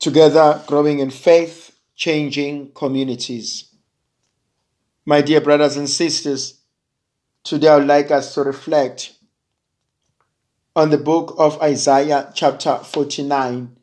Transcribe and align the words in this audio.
together 0.00 0.62
growing 0.66 0.98
in 0.98 1.10
faith, 1.10 1.76
changing 1.94 2.72
communities. 2.72 3.72
My 5.04 5.20
dear 5.20 5.40
brothers 5.40 5.76
and 5.76 5.88
sisters, 5.88 6.60
today 7.44 7.68
I 7.68 7.76
would 7.76 7.86
like 7.86 8.10
us 8.10 8.34
to 8.34 8.42
reflect 8.42 9.14
on 10.74 10.90
the 10.90 10.98
book 10.98 11.34
of 11.38 11.60
Isaiah, 11.60 12.32
chapter 12.34 12.78
49, 12.78 13.76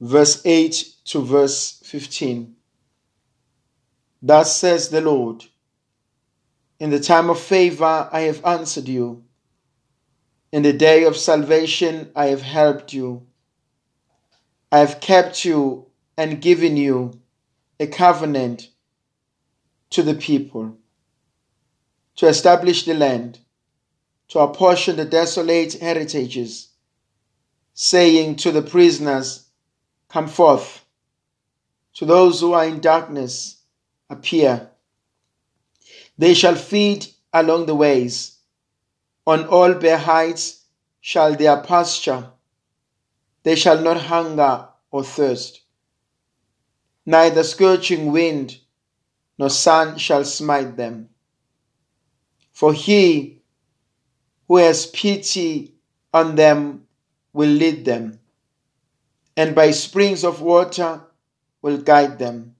verse 0.00 0.42
8 0.44 0.94
to 1.04 1.22
verse 1.22 1.80
15. 1.84 2.56
Thus 4.22 4.56
says 4.56 4.88
the 4.88 5.00
Lord 5.00 5.44
In 6.78 6.90
the 6.90 7.00
time 7.00 7.30
of 7.30 7.38
favor 7.38 8.08
I 8.12 8.20
have 8.22 8.44
answered 8.44 8.88
you, 8.88 9.24
in 10.52 10.62
the 10.62 10.72
day 10.72 11.04
of 11.04 11.16
salvation 11.16 12.10
I 12.16 12.26
have 12.26 12.42
helped 12.42 12.92
you. 12.92 13.26
I 14.72 14.78
have 14.78 15.00
kept 15.00 15.44
you 15.44 15.86
and 16.16 16.40
given 16.40 16.76
you 16.76 17.20
a 17.80 17.88
covenant 17.88 18.68
to 19.90 20.02
the 20.02 20.14
people, 20.14 20.76
to 22.16 22.28
establish 22.28 22.84
the 22.84 22.94
land, 22.94 23.40
to 24.28 24.38
apportion 24.38 24.96
the 24.96 25.04
desolate 25.04 25.72
heritages, 25.80 26.68
saying 27.74 28.36
to 28.36 28.52
the 28.52 28.62
prisoners, 28.62 29.46
Come 30.08 30.28
forth, 30.28 30.84
to 31.94 32.04
those 32.04 32.40
who 32.40 32.52
are 32.52 32.66
in 32.66 32.80
darkness, 32.80 33.56
appear. 34.08 34.70
They 36.16 36.34
shall 36.34 36.54
feed 36.54 37.06
along 37.32 37.66
the 37.66 37.74
ways, 37.74 38.36
on 39.26 39.46
all 39.46 39.74
bare 39.74 39.98
heights 39.98 40.64
shall 41.00 41.34
their 41.34 41.60
pasture 41.62 42.30
they 43.42 43.54
shall 43.54 43.80
not 43.80 43.96
hunger 43.96 44.68
or 44.90 45.02
thirst. 45.02 45.62
Neither 47.06 47.42
scorching 47.42 48.12
wind 48.12 48.58
nor 49.38 49.50
sun 49.50 49.98
shall 49.98 50.24
smite 50.24 50.76
them. 50.76 51.08
For 52.52 52.74
he 52.74 53.40
who 54.46 54.56
has 54.56 54.86
pity 54.86 55.74
on 56.12 56.34
them 56.34 56.86
will 57.32 57.48
lead 57.48 57.84
them, 57.84 58.20
and 59.36 59.54
by 59.54 59.70
springs 59.70 60.24
of 60.24 60.42
water 60.42 61.02
will 61.62 61.78
guide 61.78 62.18
them. 62.18 62.56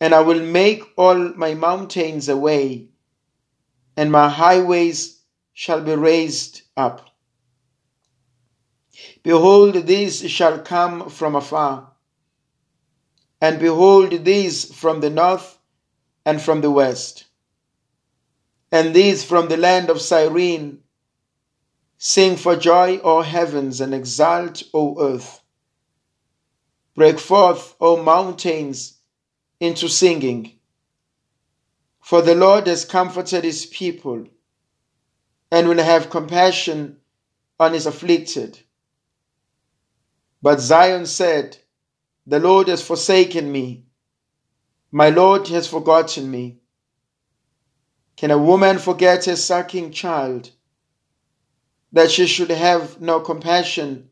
And 0.00 0.14
I 0.14 0.20
will 0.20 0.42
make 0.42 0.82
all 0.96 1.34
my 1.34 1.54
mountains 1.54 2.28
a 2.28 2.36
way, 2.36 2.88
and 3.96 4.10
my 4.10 4.28
highways 4.28 5.20
shall 5.52 5.80
be 5.80 5.94
raised 5.94 6.62
up. 6.76 7.15
Behold, 9.22 9.86
these 9.86 10.30
shall 10.30 10.58
come 10.60 11.08
from 11.10 11.34
afar. 11.34 11.92
And 13.40 13.58
behold, 13.58 14.24
these 14.24 14.74
from 14.74 15.00
the 15.00 15.10
north 15.10 15.58
and 16.24 16.40
from 16.40 16.60
the 16.60 16.70
west. 16.70 17.26
And 18.72 18.94
these 18.94 19.24
from 19.24 19.48
the 19.48 19.56
land 19.56 19.90
of 19.90 20.00
Syene. 20.00 20.80
Sing 21.98 22.36
for 22.36 22.56
joy, 22.56 22.98
O 22.98 23.22
heavens, 23.22 23.80
and 23.80 23.94
exult, 23.94 24.62
O 24.74 25.00
earth. 25.00 25.40
Break 26.94 27.18
forth, 27.18 27.74
O 27.80 28.02
mountains, 28.02 28.98
into 29.60 29.88
singing. 29.88 30.52
For 32.00 32.22
the 32.22 32.34
Lord 32.34 32.66
has 32.66 32.84
comforted 32.84 33.44
his 33.44 33.66
people 33.66 34.26
and 35.50 35.68
will 35.68 35.82
have 35.82 36.10
compassion 36.10 36.98
on 37.58 37.72
his 37.72 37.86
afflicted. 37.86 38.58
But 40.42 40.60
Zion 40.60 41.06
said, 41.06 41.58
The 42.26 42.38
Lord 42.38 42.68
has 42.68 42.82
forsaken 42.82 43.50
me. 43.50 43.84
My 44.92 45.10
Lord 45.10 45.48
has 45.48 45.66
forgotten 45.66 46.30
me. 46.30 46.58
Can 48.16 48.30
a 48.30 48.38
woman 48.38 48.78
forget 48.78 49.26
her 49.26 49.36
sucking 49.36 49.92
child, 49.92 50.50
that 51.92 52.10
she 52.10 52.26
should 52.26 52.50
have 52.50 53.00
no 53.00 53.20
compassion 53.20 54.10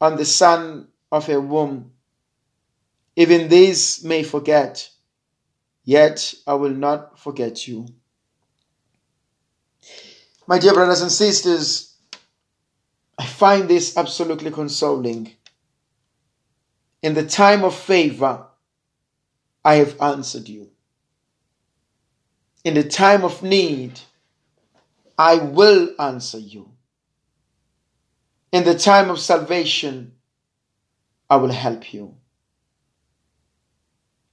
on 0.00 0.16
the 0.16 0.24
son 0.24 0.88
of 1.12 1.26
her 1.26 1.40
womb? 1.40 1.92
Even 3.16 3.48
these 3.48 4.02
may 4.02 4.22
forget, 4.22 4.88
yet 5.84 6.34
I 6.46 6.54
will 6.54 6.74
not 6.74 7.18
forget 7.18 7.68
you. 7.68 7.86
My 10.46 10.58
dear 10.58 10.72
brothers 10.72 11.02
and 11.02 11.12
sisters, 11.12 11.94
I 13.18 13.26
find 13.26 13.68
this 13.68 13.96
absolutely 13.96 14.50
consoling 14.50 15.32
in 17.02 17.14
the 17.14 17.26
time 17.26 17.64
of 17.64 17.74
favor, 17.74 18.46
I 19.64 19.76
have 19.76 20.00
answered 20.00 20.48
you. 20.48 20.70
In 22.64 22.74
the 22.74 22.84
time 22.84 23.24
of 23.24 23.42
need, 23.42 24.00
I 25.16 25.36
will 25.36 25.94
answer 25.98 26.38
you. 26.38 26.70
In 28.52 28.64
the 28.64 28.74
time 28.78 29.10
of 29.10 29.20
salvation, 29.20 30.12
I 31.28 31.36
will 31.36 31.52
help 31.52 31.92
you. 31.92 32.16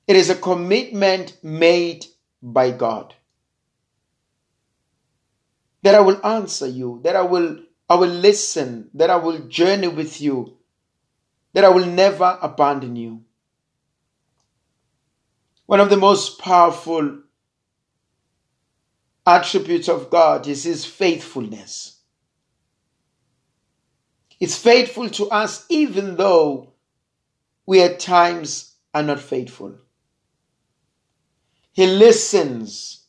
It 0.07 0.15
is 0.15 0.29
a 0.29 0.35
commitment 0.35 1.37
made 1.43 2.05
by 2.41 2.71
God 2.71 3.13
that 5.83 5.95
I 5.95 5.99
will 6.01 6.25
answer 6.25 6.67
you, 6.67 6.99
that 7.03 7.15
I 7.15 7.21
will 7.21 7.59
I 7.89 7.95
will 7.95 8.09
listen, 8.09 8.89
that 8.93 9.09
I 9.09 9.15
will 9.15 9.39
journey 9.47 9.87
with 9.87 10.19
you 10.19 10.56
that 11.57 11.65
I 11.65 11.69
will 11.69 11.87
never 11.87 12.37
abandon 12.39 12.95
you. 12.95 13.23
One 15.65 15.79
of 15.79 15.89
the 15.89 15.97
most 15.97 16.37
powerful 16.37 17.23
attributes 19.25 19.89
of 19.89 20.11
God 20.11 20.45
is 20.45 20.65
His 20.65 20.85
faithfulness. 20.85 21.99
He's 24.27 24.55
faithful 24.55 25.09
to 25.09 25.31
us 25.31 25.65
even 25.67 26.15
though 26.15 26.73
we 27.65 27.81
at 27.81 27.99
times 27.99 28.75
are 28.93 29.01
not 29.01 29.19
faithful. 29.19 29.79
He 31.71 31.87
listens, 31.87 33.03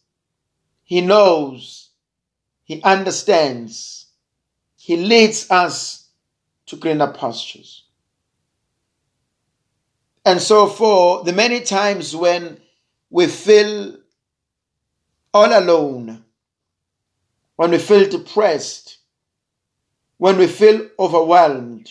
He 0.85 1.03
knows, 1.03 1.91
He 2.65 2.81
understands, 2.83 4.07
He 4.79 4.97
leads 4.97 5.51
us 5.51 6.09
to 6.65 6.77
greener 6.77 7.13
pastures. 7.13 7.85
And 10.29 10.43
so, 10.43 10.67
for 10.67 11.25
the 11.25 11.33
many 11.33 11.63
times 11.63 12.15
when 12.15 12.61
we 13.09 13.29
feel 13.29 13.97
all 15.33 15.59
alone, 15.59 16.23
when 17.57 17.71
we 17.71 17.79
feel 17.79 18.07
depressed, 18.07 18.99
when 20.19 20.37
we 20.37 20.47
feel 20.47 20.87
overwhelmed, 20.99 21.91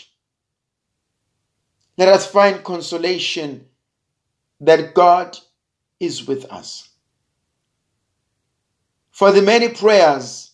let 1.97 2.09
us 2.09 2.27
find 2.27 2.63
consolation 2.63 3.65
that 4.61 4.93
God 4.93 5.35
is 5.99 6.27
with 6.27 6.45
us. 6.51 6.89
For 9.09 9.31
the 9.31 9.41
many 9.41 9.69
prayers, 9.69 10.51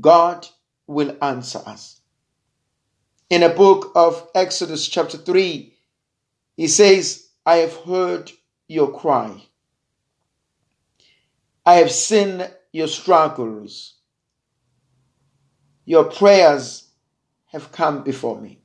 God 0.00 0.46
will 0.86 1.16
answer 1.20 1.62
us. 1.66 2.00
In 3.28 3.42
a 3.42 3.48
book 3.48 3.90
of 3.96 4.28
Exodus, 4.36 4.86
chapter 4.86 5.18
3, 5.18 5.72
he 6.56 6.68
says, 6.68 7.28
I 7.44 7.56
have 7.56 7.74
heard 7.76 8.30
your 8.68 8.92
cry. 8.92 9.42
I 11.64 11.74
have 11.74 11.90
seen 11.90 12.44
your 12.72 12.88
struggles. 12.88 13.94
Your 15.84 16.04
prayers 16.04 16.88
have 17.46 17.72
come 17.72 18.02
before 18.02 18.40
me. 18.40 18.60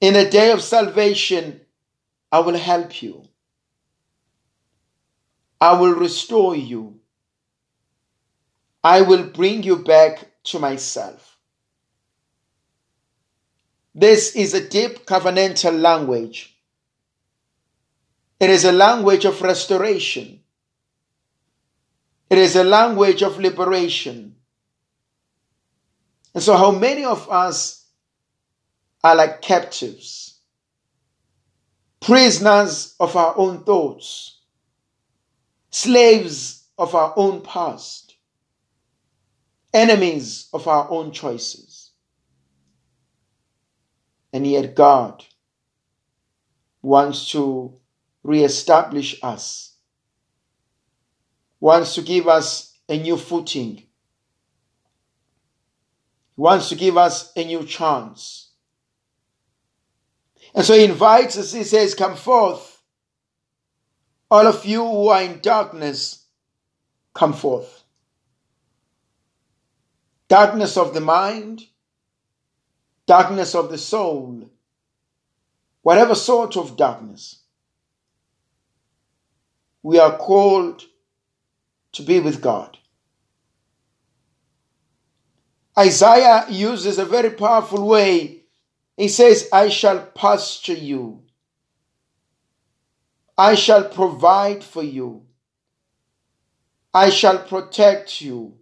In 0.00 0.14
a 0.16 0.30
day 0.30 0.52
of 0.52 0.62
salvation, 0.62 1.60
I 2.30 2.40
will 2.40 2.56
help 2.56 3.02
you. 3.02 3.24
I 5.60 5.78
will 5.80 5.94
restore 5.94 6.54
you. 6.54 7.00
I 8.84 9.02
will 9.02 9.24
bring 9.24 9.64
you 9.64 9.76
back 9.76 10.24
to 10.44 10.58
myself. 10.58 11.27
This 13.98 14.36
is 14.36 14.54
a 14.54 14.64
deep 14.64 15.06
covenantal 15.06 15.76
language. 15.80 16.56
It 18.38 18.48
is 18.48 18.64
a 18.64 18.70
language 18.70 19.24
of 19.24 19.42
restoration. 19.42 20.38
It 22.30 22.38
is 22.38 22.54
a 22.54 22.62
language 22.62 23.24
of 23.24 23.40
liberation. 23.40 24.36
And 26.32 26.40
so, 26.40 26.56
how 26.56 26.70
many 26.70 27.04
of 27.04 27.28
us 27.28 27.86
are 29.02 29.16
like 29.16 29.42
captives, 29.42 30.38
prisoners 31.98 32.94
of 33.00 33.16
our 33.16 33.36
own 33.36 33.64
thoughts, 33.64 34.42
slaves 35.72 36.68
of 36.78 36.94
our 36.94 37.12
own 37.16 37.40
past, 37.40 38.14
enemies 39.74 40.48
of 40.52 40.68
our 40.68 40.88
own 40.88 41.10
choices? 41.10 41.67
And 44.32 44.46
yet 44.46 44.74
God 44.74 45.24
wants 46.82 47.30
to 47.30 47.74
reestablish 48.22 49.18
us, 49.22 49.76
wants 51.60 51.94
to 51.94 52.02
give 52.02 52.28
us 52.28 52.78
a 52.88 52.98
new 52.98 53.16
footing, 53.16 53.82
wants 56.36 56.68
to 56.68 56.74
give 56.74 56.96
us 56.96 57.32
a 57.36 57.44
new 57.44 57.64
chance. 57.64 58.50
And 60.54 60.64
so 60.64 60.74
he 60.74 60.84
invites 60.84 61.36
us, 61.36 61.52
he 61.52 61.64
says, 61.64 61.94
Come 61.94 62.16
forth. 62.16 62.82
All 64.30 64.46
of 64.46 64.64
you 64.64 64.84
who 64.84 65.08
are 65.08 65.22
in 65.22 65.40
darkness, 65.40 66.26
come 67.14 67.32
forth. 67.32 67.84
Darkness 70.28 70.76
of 70.76 70.92
the 70.92 71.00
mind, 71.00 71.62
darkness 73.08 73.54
of 73.54 73.70
the 73.70 73.78
soul, 73.78 74.50
whatever 75.80 76.14
sort 76.14 76.56
of 76.58 76.76
darkness. 76.76 77.40
We 79.82 79.98
are 79.98 80.18
called 80.18 80.84
to 81.92 82.02
be 82.02 82.20
with 82.20 82.42
God. 82.42 82.76
Isaiah 85.76 86.44
uses 86.50 86.98
a 86.98 87.06
very 87.06 87.30
powerful 87.30 87.86
way. 87.86 88.42
He 88.96 89.08
says, 89.08 89.48
I 89.52 89.70
shall 89.70 90.04
pasture 90.04 90.74
you. 90.74 91.22
I 93.38 93.54
shall 93.54 93.84
provide 93.84 94.62
for 94.62 94.82
you. 94.82 95.22
I 96.92 97.08
shall 97.08 97.38
protect 97.38 98.20
you. 98.20 98.56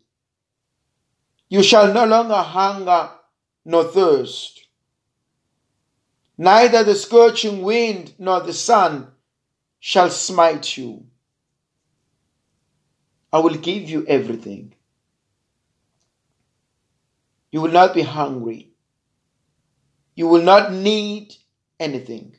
You 1.49 1.65
shall 1.65 1.93
no 1.93 2.05
longer 2.05 2.35
hunger 2.35 3.11
nor 3.67 3.83
thirst. 3.83 4.69
Neither 6.39 6.85
the 6.85 6.95
scorching 6.95 7.63
wind 7.63 8.15
nor 8.17 8.41
the 8.41 8.53
sun 8.53 9.09
shall 9.81 10.09
smite 10.09 10.77
you. 10.77 11.07
I 13.33 13.41
will 13.41 13.57
give 13.57 13.91
you 13.91 14.07
everything. 14.07 14.75
You 17.51 17.61
will 17.61 17.73
not 17.73 17.93
be 17.93 18.03
hungry. 18.03 18.71
You 20.15 20.29
will 20.29 20.43
not 20.43 20.73
need 20.73 21.35
anything. 21.81 22.37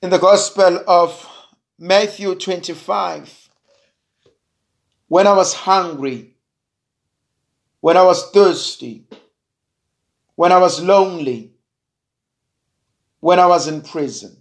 In 0.00 0.08
the 0.08 0.18
Gospel 0.18 0.82
of 0.88 1.28
Matthew 1.78 2.34
25, 2.34 3.50
when 5.08 5.26
I 5.26 5.34
was 5.34 5.52
hungry, 5.52 6.36
when 7.80 7.96
I 7.96 8.02
was 8.02 8.30
thirsty, 8.30 9.06
when 10.34 10.52
I 10.52 10.58
was 10.58 10.82
lonely, 10.82 11.52
when 13.20 13.38
I 13.38 13.46
was 13.46 13.68
in 13.68 13.82
prison. 13.82 14.36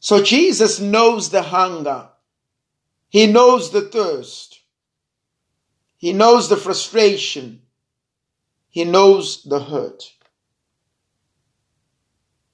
So 0.00 0.22
Jesus 0.22 0.80
knows 0.80 1.30
the 1.30 1.42
hunger. 1.42 2.08
He 3.10 3.26
knows 3.26 3.70
the 3.70 3.82
thirst. 3.82 4.60
He 5.96 6.12
knows 6.12 6.48
the 6.48 6.56
frustration. 6.56 7.62
He 8.70 8.84
knows 8.84 9.42
the 9.42 9.60
hurt. 9.60 10.12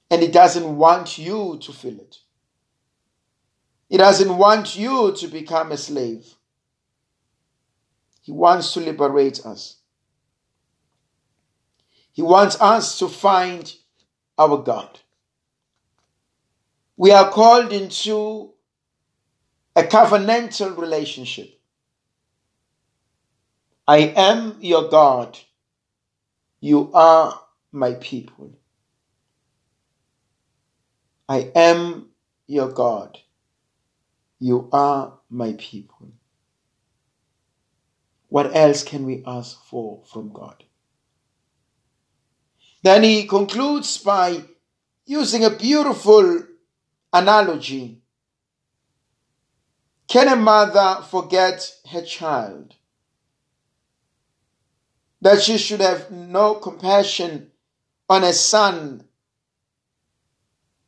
And 0.09 0.21
He 0.21 0.27
doesn't 0.27 0.77
want 0.77 1.17
you 1.17 1.59
to 1.61 1.71
feel 1.71 1.99
it. 1.99 2.17
He 3.87 3.97
doesn't 3.97 4.37
want 4.37 4.75
you 4.75 5.13
to 5.13 5.27
become 5.27 5.71
a 5.71 5.77
slave. 5.77 6.36
He 8.27 8.33
wants 8.33 8.73
to 8.73 8.81
liberate 8.81 9.45
us. 9.45 9.77
He 12.11 12.21
wants 12.21 12.59
us 12.59 12.99
to 12.99 13.07
find 13.07 13.73
our 14.37 14.57
God. 14.57 14.99
We 16.97 17.11
are 17.11 17.31
called 17.31 17.71
into 17.71 18.51
a 19.77 19.83
covenantal 19.83 20.77
relationship. 20.77 21.57
I 23.87 23.99
am 23.99 24.57
your 24.59 24.89
God. 24.89 25.39
You 26.59 26.91
are 26.93 27.41
my 27.71 27.93
people. 27.93 28.59
I 31.29 31.49
am 31.55 32.09
your 32.45 32.73
God. 32.73 33.19
You 34.37 34.67
are 34.73 35.17
my 35.29 35.53
people. 35.57 36.11
What 38.29 38.55
else 38.55 38.83
can 38.83 39.05
we 39.05 39.23
ask 39.25 39.63
for 39.65 40.03
from 40.05 40.31
God? 40.33 40.63
Then 42.83 43.03
he 43.03 43.25
concludes 43.25 43.97
by 43.97 44.43
using 45.05 45.43
a 45.43 45.49
beautiful 45.49 46.43
analogy. 47.11 48.01
Can 50.07 50.27
a 50.27 50.35
mother 50.35 51.03
forget 51.09 51.73
her 51.91 52.01
child? 52.01 52.75
That 55.21 55.41
she 55.41 55.57
should 55.57 55.81
have 55.81 56.11
no 56.11 56.55
compassion 56.55 57.51
on 58.09 58.23
a 58.23 58.33
son 58.33 59.05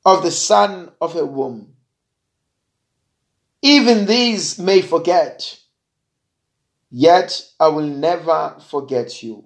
of 0.06 0.24
the 0.24 0.31
son 0.31 0.92
of 1.01 1.13
her 1.13 1.25
womb. 1.25 1.75
Even 3.62 4.06
these 4.06 4.57
may 4.57 4.81
forget, 4.81 5.59
yet 6.89 7.41
I 7.59 7.68
will 7.69 7.88
never 7.88 8.56
forget 8.69 9.21
you. 9.24 9.45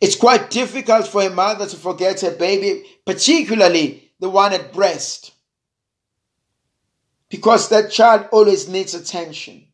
It's 0.00 0.16
quite 0.16 0.50
difficult 0.50 1.06
for 1.06 1.22
a 1.22 1.30
mother 1.30 1.66
to 1.66 1.76
forget 1.76 2.20
her 2.22 2.30
baby, 2.30 2.84
particularly 3.04 4.10
the 4.20 4.30
one 4.30 4.52
at 4.52 4.72
breast, 4.72 5.32
because 7.28 7.68
that 7.68 7.90
child 7.90 8.28
always 8.32 8.68
needs 8.68 8.94
attention. 8.94 9.66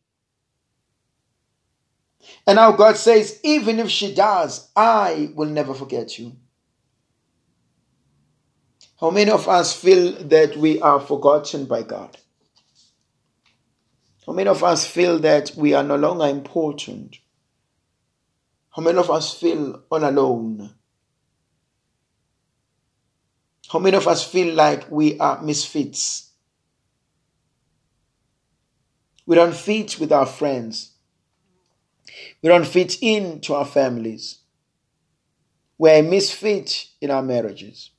And 2.45 2.57
now 2.57 2.71
God 2.73 2.97
says, 2.97 3.39
even 3.43 3.79
if 3.79 3.89
she 3.89 4.13
does, 4.13 4.69
I 4.75 5.31
will 5.35 5.47
never 5.47 5.73
forget 5.73 6.19
you. 6.19 6.35
How 8.99 9.11
many 9.11 9.31
of 9.31 9.47
us 9.47 9.73
feel 9.73 10.13
that 10.27 10.57
we 10.57 10.81
are 10.81 10.99
forgotten 10.99 11.65
by 11.65 11.83
God? 11.83 12.17
How 14.25 14.33
many 14.33 14.49
of 14.49 14.63
us 14.63 14.87
feel 14.87 15.19
that 15.19 15.51
we 15.55 15.73
are 15.73 15.83
no 15.83 15.95
longer 15.95 16.25
important? 16.25 17.17
How 18.75 18.81
many 18.81 18.97
of 18.97 19.11
us 19.11 19.33
feel 19.33 19.83
all 19.89 20.03
alone? 20.03 20.73
How 23.69 23.79
many 23.79 23.97
of 23.97 24.07
us 24.07 24.25
feel 24.25 24.53
like 24.53 24.89
we 24.89 25.19
are 25.19 25.41
misfits? 25.41 26.31
We 29.25 29.35
don't 29.35 29.55
fit 29.55 29.99
with 29.99 30.11
our 30.11 30.25
friends. 30.25 30.91
We 32.41 32.49
don't 32.49 32.67
fit 32.67 32.97
into 33.01 33.53
our 33.53 33.65
families. 33.65 34.39
We're 35.77 35.99
a 35.99 36.03
misfit 36.03 36.87
in 37.01 37.09
our 37.09 37.23
marriages. 37.23 37.91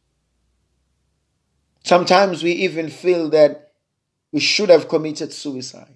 Sometimes 1.82 2.42
we 2.42 2.52
even 2.52 2.88
feel 2.88 3.28
that 3.30 3.72
we 4.32 4.40
should 4.40 4.70
have 4.70 4.88
committed 4.88 5.32
suicide. 5.32 5.94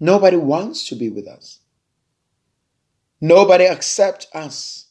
Nobody 0.00 0.36
wants 0.36 0.88
to 0.88 0.94
be 0.94 1.10
with 1.10 1.26
us. 1.26 1.58
Nobody 3.20 3.66
accepts 3.66 4.26
us. 4.32 4.86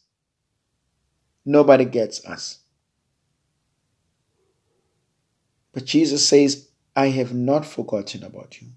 Nobody 1.45 1.85
gets 1.85 2.25
us. 2.25 2.59
But 5.71 5.85
Jesus 5.85 6.27
says, 6.27 6.67
I 6.95 7.07
have 7.09 7.33
not 7.33 7.65
forgotten 7.65 8.23
about 8.23 8.61
you. 8.61 8.69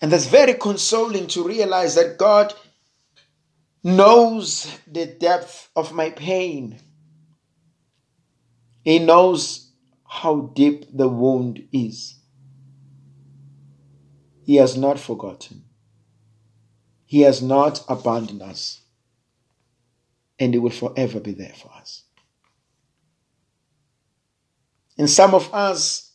And 0.00 0.12
that's 0.12 0.26
very 0.26 0.54
consoling 0.54 1.26
to 1.28 1.46
realize 1.46 1.94
that 1.94 2.18
God 2.18 2.52
knows 3.82 4.76
the 4.86 5.06
depth 5.06 5.68
of 5.76 5.92
my 5.92 6.10
pain. 6.10 6.80
He 8.82 8.98
knows 8.98 9.70
how 10.06 10.52
deep 10.54 10.86
the 10.92 11.08
wound 11.08 11.68
is. 11.72 12.16
He 14.44 14.56
has 14.56 14.76
not 14.76 15.00
forgotten. 15.00 15.64
He 17.06 17.22
has 17.22 17.40
not 17.40 17.82
abandoned 17.88 18.42
us. 18.42 18.82
And 20.38 20.52
He 20.52 20.58
will 20.58 20.70
forever 20.70 21.18
be 21.18 21.32
there 21.32 21.54
for 21.56 21.72
us. 21.72 22.02
And 24.98 25.08
some 25.08 25.34
of 25.34 25.52
us 25.54 26.12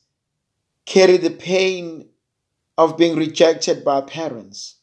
carry 0.86 1.18
the 1.18 1.32
pain 1.32 2.10
of 2.78 2.98
being 2.98 3.16
rejected 3.18 3.84
by 3.84 4.02
parents. 4.02 4.76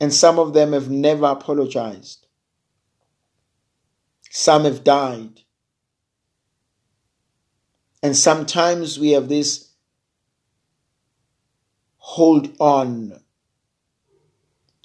And 0.00 0.12
some 0.12 0.38
of 0.38 0.54
them 0.54 0.72
have 0.72 0.90
never 0.90 1.26
apologized. 1.26 2.26
Some 4.30 4.64
have 4.64 4.82
died. 4.82 5.42
And 8.02 8.16
sometimes 8.16 8.98
we 8.98 9.10
have 9.10 9.28
this 9.28 9.73
hold 12.14 12.48
on 12.60 13.20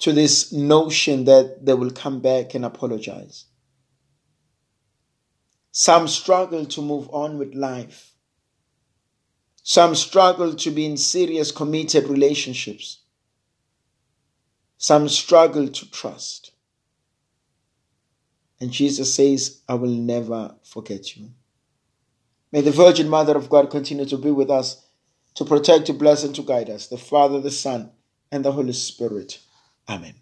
to 0.00 0.12
this 0.12 0.52
notion 0.52 1.26
that 1.26 1.64
they 1.64 1.74
will 1.74 1.92
come 1.92 2.20
back 2.20 2.54
and 2.54 2.64
apologize. 2.64 3.44
Some 5.70 6.08
struggle 6.08 6.64
to 6.66 6.82
move 6.82 7.08
on 7.12 7.38
with 7.38 7.54
life. 7.54 8.14
Some 9.62 9.94
struggle 9.94 10.54
to 10.54 10.70
be 10.72 10.84
in 10.86 10.96
serious, 10.96 11.52
committed 11.52 12.08
relationships. 12.08 13.02
Some 14.76 15.08
struggle 15.08 15.68
to 15.68 15.90
trust. 15.92 16.50
And 18.58 18.72
Jesus 18.72 19.14
says, 19.14 19.60
I 19.68 19.74
will 19.74 19.90
never 20.14 20.56
forget 20.64 21.16
you. 21.16 21.30
May 22.50 22.62
the 22.62 22.72
Virgin 22.72 23.08
Mother 23.08 23.36
of 23.36 23.48
God 23.48 23.70
continue 23.70 24.06
to 24.06 24.18
be 24.18 24.32
with 24.32 24.50
us, 24.50 24.84
to 25.34 25.44
protect, 25.44 25.86
to 25.86 25.92
bless, 25.92 26.24
and 26.24 26.34
to 26.34 26.42
guide 26.42 26.70
us, 26.70 26.86
the 26.86 26.98
Father, 26.98 27.40
the 27.40 27.50
Son, 27.50 27.90
and 28.32 28.44
the 28.44 28.52
Holy 28.52 28.72
Spirit. 28.72 29.38
Amen. 29.88 30.14